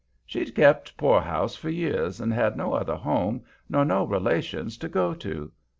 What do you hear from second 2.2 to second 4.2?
had no other home nor no